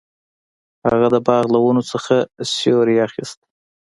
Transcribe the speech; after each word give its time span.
هغه 0.87 1.07
د 1.13 1.15
باغ 1.27 1.45
له 1.53 1.59
ونو 1.63 1.81
څخه 1.91 2.15
سیوری 2.53 2.95
اخیست. 3.07 3.39